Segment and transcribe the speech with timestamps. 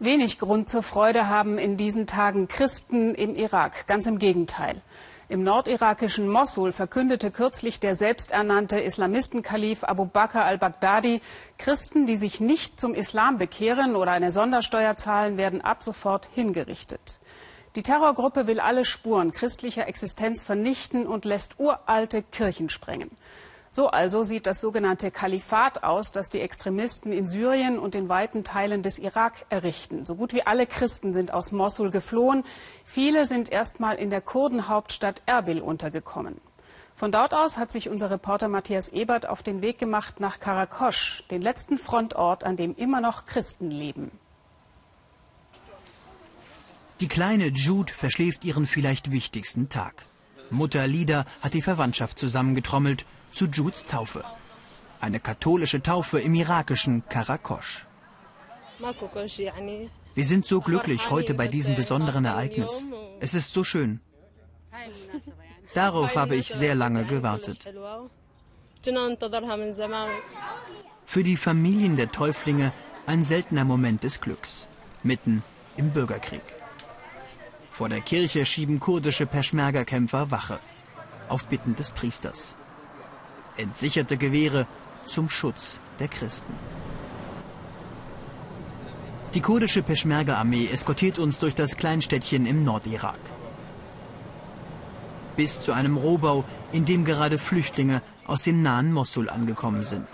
[0.00, 3.86] Wenig Grund zur Freude haben in diesen Tagen Christen im Irak.
[3.88, 4.80] Ganz im Gegenteil.
[5.28, 11.20] Im nordirakischen Mossul verkündete kürzlich der selbsternannte Islamistenkalif Abu Bakr al-Baghdadi,
[11.58, 17.20] Christen, die sich nicht zum Islam bekehren oder eine Sondersteuer zahlen, werden ab sofort hingerichtet.
[17.76, 23.10] Die Terrorgruppe will alle Spuren christlicher Existenz vernichten und lässt uralte Kirchen sprengen.
[23.70, 28.44] So also sieht das sogenannte Kalifat aus, das die Extremisten in Syrien und in weiten
[28.44, 30.06] Teilen des Irak errichten.
[30.06, 32.44] So gut wie alle Christen sind aus Mosul geflohen.
[32.84, 36.40] Viele sind erst mal in der Kurdenhauptstadt Erbil untergekommen.
[36.96, 41.22] Von dort aus hat sich unser Reporter Matthias Ebert auf den Weg gemacht nach Karakosch,
[41.30, 44.10] den letzten Frontort, an dem immer noch Christen leben.
[47.00, 50.04] Die kleine Jude verschläft ihren vielleicht wichtigsten Tag.
[50.50, 54.24] Mutter Lida hat die Verwandtschaft zusammengetrommelt zu Judes Taufe.
[55.00, 57.86] Eine katholische Taufe im irakischen Karakosch.
[60.14, 62.84] Wir sind so glücklich heute bei diesem besonderen Ereignis.
[63.20, 64.00] Es ist so schön.
[65.74, 67.66] Darauf habe ich sehr lange gewartet.
[71.04, 72.72] Für die Familien der Täuflinge
[73.06, 74.68] ein seltener Moment des Glücks,
[75.02, 75.42] mitten
[75.76, 76.42] im Bürgerkrieg.
[77.78, 80.58] Vor der Kirche schieben kurdische Peschmerga-Kämpfer Wache,
[81.28, 82.56] auf Bitten des Priesters
[83.56, 84.66] entsicherte Gewehre
[85.06, 86.52] zum Schutz der Christen.
[89.34, 93.20] Die kurdische Peschmerga-Armee eskortiert uns durch das Kleinstädtchen im Nordirak.
[95.36, 100.08] Bis zu einem Rohbau, in dem gerade Flüchtlinge aus dem nahen Mossul angekommen sind.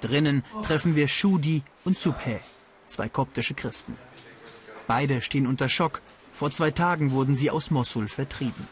[0.00, 2.40] Drinnen treffen wir Shudi und Subhe,
[2.86, 3.94] zwei koptische Christen.
[4.90, 6.02] Beide stehen unter Schock.
[6.34, 8.66] Vor zwei Tagen wurden sie aus Mossul vertrieben.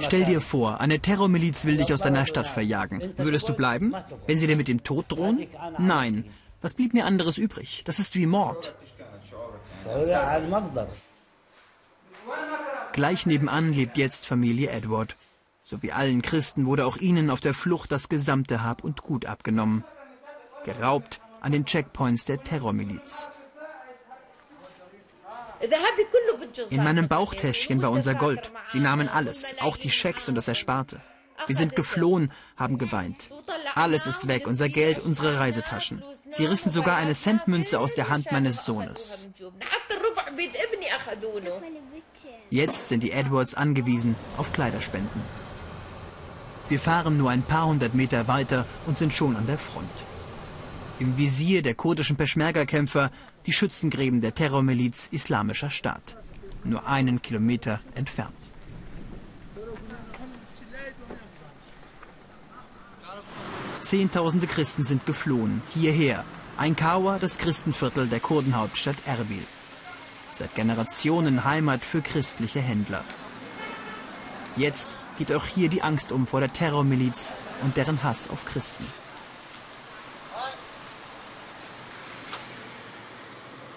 [0.00, 3.14] Stell dir vor, eine Terrormiliz will dich aus deiner Stadt verjagen.
[3.16, 3.94] Würdest du bleiben,
[4.26, 5.46] wenn sie dir mit dem Tod drohen?
[5.78, 6.26] Nein.
[6.60, 7.84] Was blieb mir anderes übrig?
[7.86, 8.74] Das ist wie Mord.
[12.92, 15.16] Gleich nebenan lebt jetzt Familie Edward.
[15.64, 19.24] So wie allen Christen wurde auch ihnen auf der Flucht das gesamte Hab und Gut
[19.24, 19.84] abgenommen.
[20.66, 23.30] Geraubt an den Checkpoints der Terrormiliz.
[26.70, 28.50] In meinem Bauchtäschchen war unser Gold.
[28.68, 31.00] Sie nahmen alles, auch die Schecks und das Ersparte.
[31.46, 33.28] Wir sind geflohen, haben geweint.
[33.74, 36.02] Alles ist weg, unser Geld, unsere Reisetaschen.
[36.30, 39.28] Sie rissen sogar eine Centmünze aus der Hand meines Sohnes.
[42.50, 45.22] Jetzt sind die Edwards angewiesen auf Kleiderspenden.
[46.68, 49.90] Wir fahren nur ein paar hundert Meter weiter und sind schon an der Front.
[50.98, 53.10] Im Visier der kurdischen Peschmerga-Kämpfer
[53.44, 56.16] die Schützengräben der Terrormiliz Islamischer Staat.
[56.64, 58.34] Nur einen Kilometer entfernt.
[63.82, 66.24] Zehntausende Christen sind geflohen, hierher.
[66.56, 69.44] Ein Kawa, das Christenviertel der Kurdenhauptstadt Erbil.
[70.32, 73.04] Seit Generationen Heimat für christliche Händler.
[74.56, 78.86] Jetzt geht auch hier die Angst um vor der Terrormiliz und deren Hass auf Christen.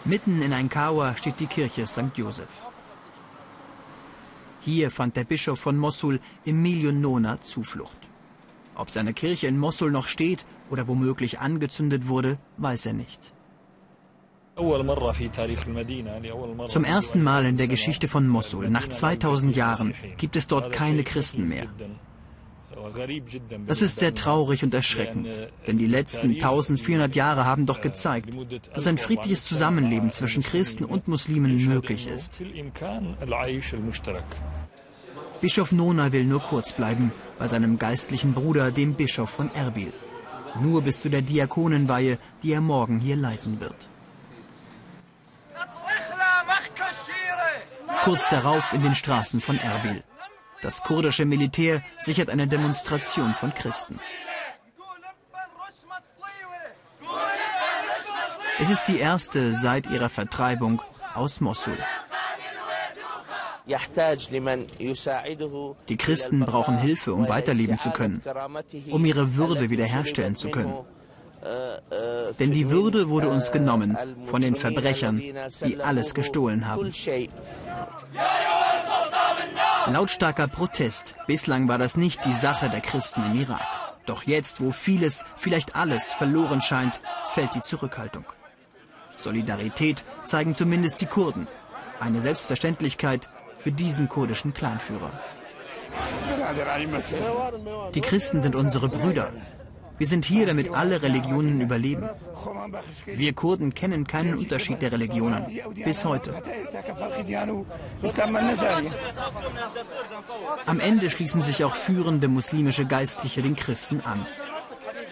[0.09, 2.11] Mitten in Ainkawa steht die Kirche St.
[2.15, 2.55] Joseph.
[4.61, 8.01] Hier fand der Bischof von Mossul Emilio Nona Zuflucht.
[8.73, 13.33] Ob seine Kirche in Mossul noch steht oder womöglich angezündet wurde, weiß er nicht.
[16.67, 21.03] Zum ersten Mal in der Geschichte von Mossul, nach 2000 Jahren, gibt es dort keine
[21.03, 21.67] Christen mehr.
[23.67, 25.27] Das ist sehr traurig und erschreckend,
[25.67, 28.29] denn die letzten 1400 Jahre haben doch gezeigt,
[28.73, 32.41] dass ein friedliches Zusammenleben zwischen Christen und Muslimen möglich ist.
[35.41, 39.93] Bischof Nona will nur kurz bleiben bei seinem geistlichen Bruder, dem Bischof von Erbil.
[40.61, 43.87] Nur bis zu der Diakonenweihe, die er morgen hier leiten wird.
[48.03, 50.03] Kurz darauf in den Straßen von Erbil.
[50.61, 53.99] Das kurdische Militär sichert eine Demonstration von Christen.
[58.61, 60.81] Es ist die erste seit ihrer Vertreibung
[61.15, 61.77] aus Mosul.
[65.87, 68.21] Die Christen brauchen Hilfe, um weiterleben zu können,
[68.89, 70.73] um ihre Würde wiederherstellen zu können.
[72.39, 75.21] Denn die Würde wurde uns genommen von den Verbrechern,
[75.65, 76.91] die alles gestohlen haben.
[79.87, 81.15] Lautstarker Protest.
[81.27, 83.61] Bislang war das nicht die Sache der Christen im Irak.
[84.05, 86.99] Doch jetzt, wo vieles, vielleicht alles verloren scheint,
[87.33, 88.25] fällt die Zurückhaltung.
[89.15, 91.47] Solidarität zeigen zumindest die Kurden.
[91.99, 93.27] Eine Selbstverständlichkeit
[93.57, 95.11] für diesen kurdischen Clanführer.
[97.93, 99.31] Die Christen sind unsere Brüder.
[99.99, 102.09] Wir sind hier, damit alle Religionen überleben.
[103.05, 105.45] Wir Kurden kennen keinen Unterschied der Religionen.
[105.75, 106.33] Bis heute.
[110.65, 114.25] Am Ende schließen sich auch führende muslimische Geistliche den Christen an.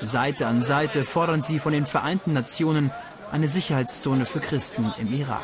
[0.01, 2.91] Seite an Seite fordern sie von den Vereinten Nationen
[3.31, 5.43] eine Sicherheitszone für Christen im Irak.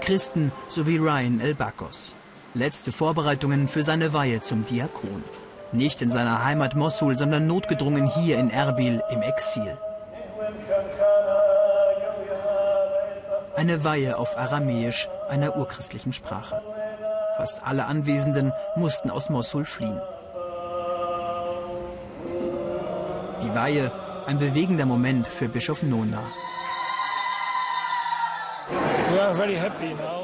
[0.00, 2.14] Christen sowie Ryan El-Bakos.
[2.54, 5.22] Letzte Vorbereitungen für seine Weihe zum Diakon.
[5.70, 9.76] Nicht in seiner Heimat Mossul, sondern notgedrungen hier in Erbil im Exil.
[13.54, 16.62] Eine Weihe auf Aramäisch, einer urchristlichen Sprache.
[17.36, 20.00] Fast alle Anwesenden mussten aus Mossul fliehen.
[23.42, 23.92] Die Weihe,
[24.26, 26.22] ein bewegender Moment für Bischof Nona.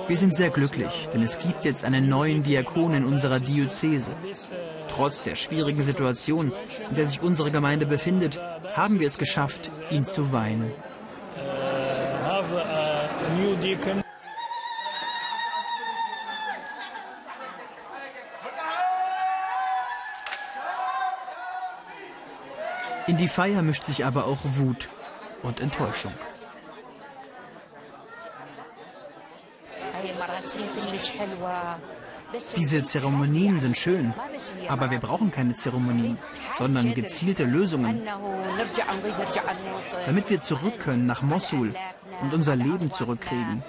[0.09, 4.12] Wir sind sehr glücklich, denn es gibt jetzt einen neuen Diakon in unserer Diözese.
[4.91, 6.53] Trotz der schwierigen Situation,
[6.89, 8.39] in der sich unsere Gemeinde befindet,
[8.75, 10.73] haben wir es geschafft, ihn zu weihen.
[23.06, 24.89] In die Feier mischt sich aber auch Wut
[25.43, 26.12] und Enttäuschung.
[32.56, 34.12] Diese Zeremonien sind schön,
[34.69, 36.19] aber wir brauchen keine Zeremonien,
[36.56, 38.06] sondern gezielte Lösungen,
[40.06, 41.75] damit wir zurück können nach Mosul
[42.23, 43.62] und unser Leben zurückkriegen.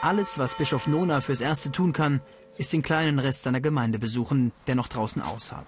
[0.00, 2.20] Alles, was Bischof Nona fürs Erste tun kann,
[2.58, 5.66] ist den kleinen Rest seiner Gemeinde besuchen, der noch draußen ausharrt.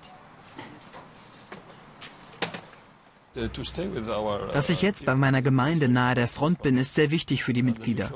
[3.34, 7.62] Dass ich jetzt bei meiner Gemeinde nahe der Front bin, ist sehr wichtig für die
[7.62, 8.12] Mitglieder.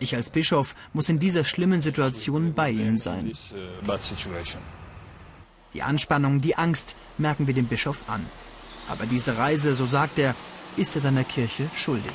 [0.00, 3.32] Ich als Bischof muss in dieser schlimmen Situation bei ihnen sein.
[5.74, 8.26] Die Anspannung, die Angst merken wir dem Bischof an.
[8.88, 10.34] Aber diese Reise, so sagt er,
[10.76, 12.12] ist er seiner Kirche schuldig.